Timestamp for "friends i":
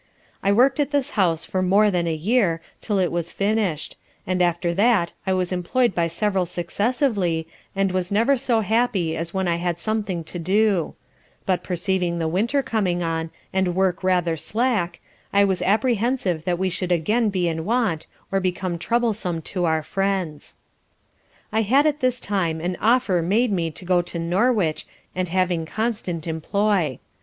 19.83-21.61